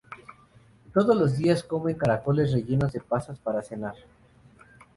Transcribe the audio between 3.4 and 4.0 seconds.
cenar.